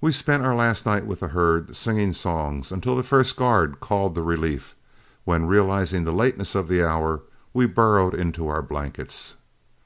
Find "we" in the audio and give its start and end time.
0.00-0.10, 7.52-7.66